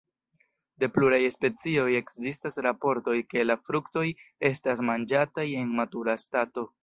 [0.83, 4.05] De pluraj specioj ekzistas raportoj, ke la fruktoj
[4.51, 6.67] estas manĝataj en matura stato.